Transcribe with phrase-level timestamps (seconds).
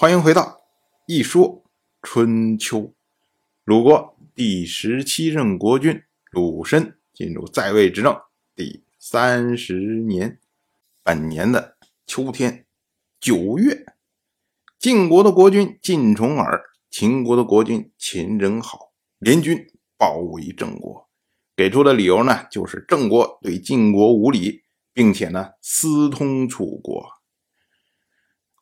[0.00, 0.42] 欢迎回到
[1.06, 1.64] 《一说
[2.02, 2.78] 春秋》。
[3.64, 8.16] 鲁国第十七任国君鲁申进入在位执政
[8.54, 10.38] 第三十年，
[11.02, 11.76] 本年的
[12.06, 12.64] 秋天
[13.18, 13.86] 九月，
[14.78, 21.08] 晋国的国君晋重耳、秦国的国君秦人好联军包围郑国，
[21.56, 24.62] 给出的理由呢，就是郑国对晋国无礼，
[24.92, 27.17] 并且呢私通楚国。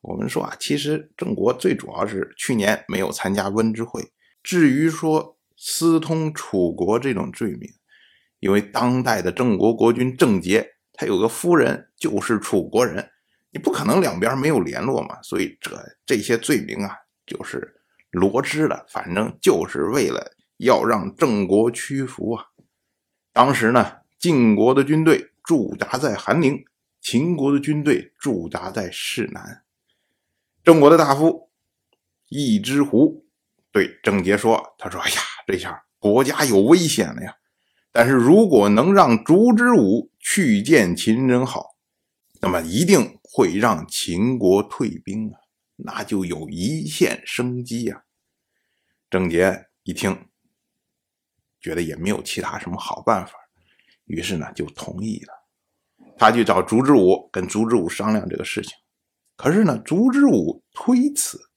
[0.06, 4.12] 我们说啊，其实郑国最主要是去年没有参加温之会。
[4.42, 7.68] 至于说私通楚国这种罪名，
[8.38, 13.10] 因为当代的郑国国君郑杰，他有个夫人就是楚国人，
[13.50, 15.20] 你不可能两边没有联络嘛。
[15.22, 15.76] 所以这
[16.06, 16.94] 这些罪名啊，
[17.26, 17.74] 就是
[18.12, 22.44] 罗织的，反正就是为了要让郑国屈服啊。
[23.32, 26.64] 当时呢，晋国的军队驻扎在韩陵，
[27.00, 29.64] 秦国的军队驻扎在市南。
[30.66, 31.48] 郑国的大夫
[32.28, 33.24] 易之狐
[33.70, 37.36] 对郑杰说：“他说，哎呀，这下国家有危险了呀！
[37.92, 41.76] 但是如果能让烛之武去见秦人好，
[42.40, 45.38] 那么一定会让秦国退兵啊，
[45.76, 48.02] 那就有一线生机呀。”
[49.08, 50.26] 郑杰一听，
[51.60, 53.34] 觉得也没有其他什么好办法，
[54.06, 55.32] 于是呢就同意了。
[56.18, 58.72] 他去找烛之武，跟烛之武商量这个事情。
[59.36, 61.50] 可是呢，烛之武推辞。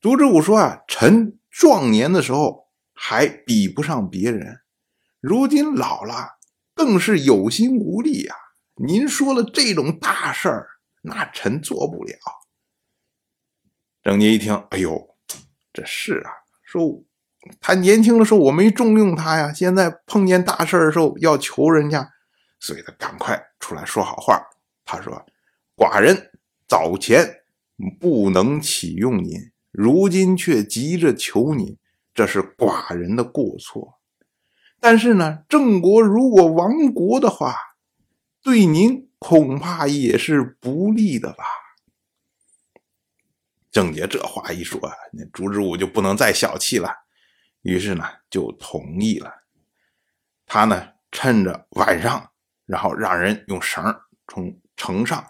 [0.00, 4.60] 烛之武说：“啊，臣壮年的时候还比不上别人，
[5.20, 6.38] 如今老了，
[6.74, 8.34] 更是有心无力呀。
[8.76, 10.68] 您说了这种大事儿，
[11.02, 12.16] 那臣做不了。”
[14.02, 15.16] 郑杰一听，哎呦，
[15.72, 16.30] 这是啊，
[16.62, 17.02] 说
[17.60, 22.08] 他年轻的时候我没重用他呀，现在碰见大事的时候要求人家，
[22.60, 24.40] 所以他赶快出来说好话。
[24.84, 25.26] 他说
[25.76, 26.30] ：“寡人。”
[26.66, 27.42] 早前
[28.00, 31.78] 不能启用您，如今却急着求您，
[32.12, 34.00] 这是寡人的过错。
[34.80, 37.54] 但是呢，郑国如果亡国的话，
[38.42, 41.44] 对您恐怕也是不利的吧？
[43.70, 44.80] 郑杰这话一说，
[45.12, 46.90] 那朱之武就不能再小气了，
[47.62, 49.32] 于是呢就同意了。
[50.46, 52.30] 他呢趁着晚上，
[52.64, 53.84] 然后让人用绳
[54.28, 55.24] 从城上。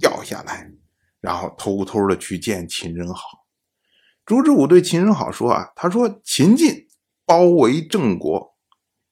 [0.00, 0.72] 掉下来，
[1.20, 3.46] 然后偷偷的去见秦人好。
[4.24, 6.88] 朱之武对秦人好说：“啊，他说秦晋
[7.26, 8.56] 包围郑国，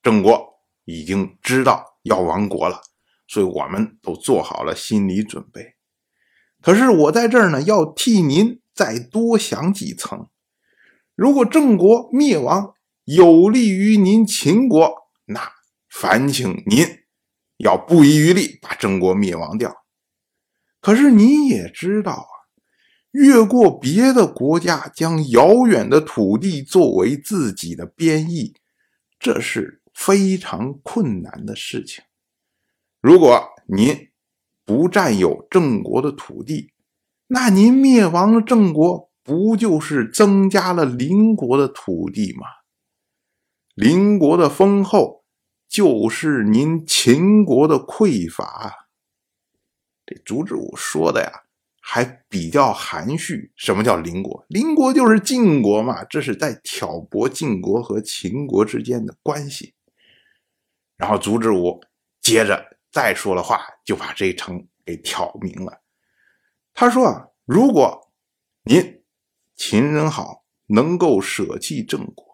[0.02, 2.80] 郑国已经知道要亡国了，
[3.26, 5.74] 所以我们都做好了心理准备。
[6.62, 10.28] 可是我在这儿呢，要替您再多想几层。
[11.14, 15.52] 如果郑国灭亡有利于您秦国，那
[15.88, 16.86] 烦请您
[17.56, 19.74] 要不遗余力把郑国灭亡掉。”
[20.88, 22.32] 可是你也知道啊，
[23.10, 28.54] 越过别的国家，将遥远的土地作为自己的边邑，
[29.18, 32.02] 这是非常困难的事情。
[33.02, 34.08] 如果您
[34.64, 36.72] 不占有郑国的土地，
[37.26, 42.46] 那您灭亡了郑国，不就是增加了邻国的土地吗？
[43.74, 45.22] 邻国的丰厚，
[45.68, 48.87] 就是您秦国的匮乏。
[50.08, 51.30] 这烛之武说的呀，
[51.82, 53.52] 还比较含蓄。
[53.56, 54.42] 什么叫邻国？
[54.48, 59.74] 邻国就是晋国嘛，这是在挑拨晋国和秦国之间的关系。
[60.96, 61.78] 然后烛之武
[62.22, 65.82] 接着再说了话，就把这一层给挑明了。
[66.72, 68.10] 他说啊，如果
[68.64, 69.02] 您
[69.54, 72.24] 秦人好，能够舍弃郑国，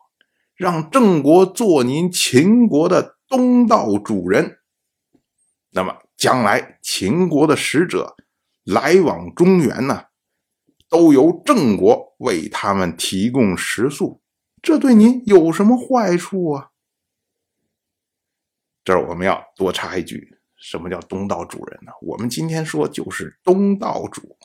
[0.54, 4.58] 让郑国做您秦国的东道主人，
[5.74, 5.94] 那么。
[6.16, 8.14] 将来秦国的使者
[8.62, 10.04] 来往中原呢，
[10.88, 14.22] 都由郑国为他们提供食宿，
[14.62, 16.70] 这对您有什么坏处啊？
[18.84, 21.92] 这儿我们要多插一句，什么叫东道主人呢？
[22.00, 24.38] 我们今天说就是东道主，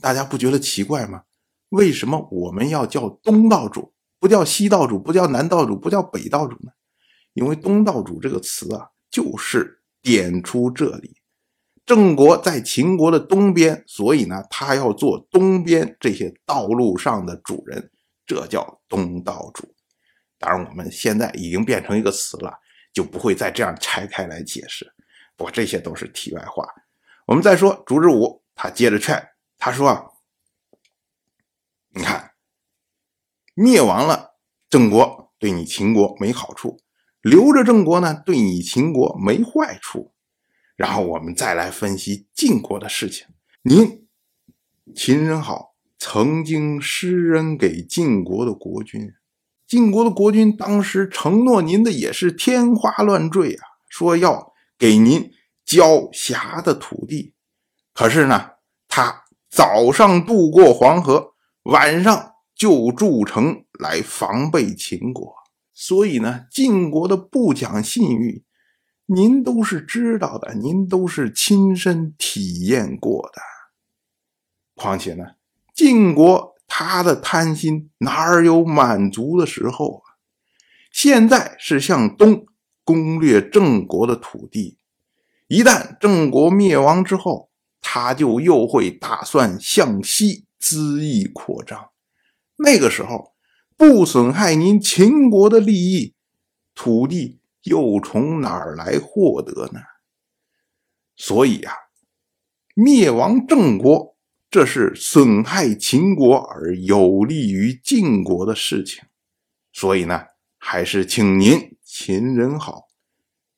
[0.00, 1.22] 大家不觉得奇怪吗？
[1.70, 6.72] 为什么我们要叫东道主，不叫西道主，不叫南道主，不叫北道主呢？
[7.32, 9.80] 因为东道主这个词啊，就是。
[10.04, 11.16] 点出这里，
[11.86, 17.90] 郑国在秦国的东边，所以呢，他要做东边这些道路上的主人，
[18.26, 19.74] 这叫东道主。
[20.38, 22.52] 当然，我们现在已经变成一个词了，
[22.92, 24.86] 就不会再这样拆开来解释。
[25.36, 26.68] 不过这些都是题外话。
[27.26, 30.14] 我们再说，烛之武他接着劝他说
[31.96, 32.32] ：“你看，
[33.54, 34.34] 灭亡了
[34.68, 36.78] 郑国，对你秦国没好处。”
[37.24, 40.12] 留着郑国呢，对你秦国没坏处。
[40.76, 43.26] 然后我们再来分析晋国的事情。
[43.62, 44.06] 您
[44.94, 49.10] 秦人好，曾经施恩给晋国的国君。
[49.66, 55.30] 晋国的国君当时承诺您的也是天花乱坠啊，说要给您
[55.64, 57.32] 交辖的土地。
[57.94, 58.50] 可是呢，
[58.86, 61.32] 他早上渡过黄河，
[61.62, 65.32] 晚上就筑城来防备秦国。
[65.74, 68.44] 所以呢，晋国的不讲信誉。
[69.06, 73.42] 您都是知道的，您都是亲身体验过的。
[74.74, 75.32] 况且呢，
[75.74, 80.16] 晋国他的贪心哪有满足的时候啊？
[80.90, 82.46] 现在是向东
[82.82, 84.78] 攻略郑国的土地，
[85.48, 87.50] 一旦郑国灭亡之后，
[87.82, 91.90] 他就又会打算向西恣意扩张。
[92.56, 93.33] 那个时候，
[93.76, 96.14] 不损害您秦国的利益，
[96.74, 97.40] 土地。
[97.64, 99.80] 又从哪儿来获得呢？
[101.16, 101.72] 所以啊，
[102.74, 104.18] 灭亡郑国，
[104.50, 109.02] 这是损害秦国而有利于晋国的事情。
[109.72, 110.26] 所以呢，
[110.58, 112.82] 还是请您秦人好，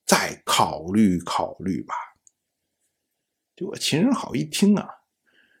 [0.05, 1.93] 再考虑考虑吧。
[3.57, 4.87] 这个秦人好一听啊，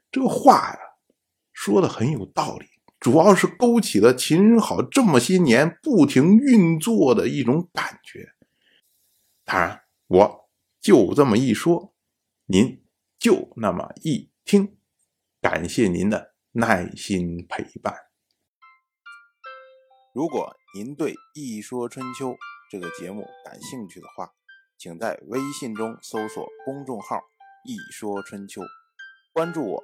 [0.09, 0.79] 这个话呀，
[1.51, 2.65] 说的很有道理，
[2.99, 8.33] 主要是勾起了秦人好这么些年不停运作的一种感觉。
[9.45, 10.49] 当然，我
[10.81, 11.93] 就这么一说，
[12.47, 12.83] 您
[13.19, 14.77] 就那么一听，
[15.41, 17.95] 感谢您的耐心陪伴。
[20.13, 22.31] 如果您对《一说春秋》
[22.71, 24.31] 这个节目感兴趣的话，
[24.77, 27.21] 请在微信中搜索公众号
[27.63, 28.61] “一说春秋”，
[29.31, 29.83] 关注我，